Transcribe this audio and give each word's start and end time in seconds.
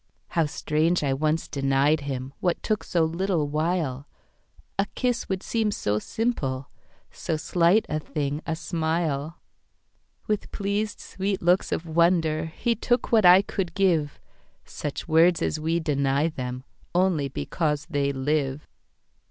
How 0.29 0.47
strange 0.47 1.03
I 1.03 1.13
once 1.13 1.47
denied 1.47 1.99
himWhat 1.99 2.63
took 2.63 2.83
so 2.83 3.05
little 3.05 3.47
while.A 3.47 4.87
kiss 4.95 5.29
would 5.29 5.43
seem 5.43 5.69
so 5.69 5.99
simple, 5.99 6.71
So 7.11 7.37
slight 7.37 7.85
a 7.87 7.99
thing 7.99 8.41
a 8.47 8.55
smile. 8.55 9.37
With 10.25 10.49
pleased 10.51 10.99
sweet 10.99 11.39
looks 11.43 11.71
of 11.71 11.83
wonderHe 11.83 12.81
took 12.81 13.11
what 13.11 13.25
I 13.27 13.43
could 13.43 13.75
give,—Such 13.75 15.07
words 15.07 15.39
as 15.43 15.59
we 15.59 15.79
deny 15.79 16.29
themOnly 16.31 17.31
because 17.31 17.85
they 17.87 18.11
live. 18.11 18.67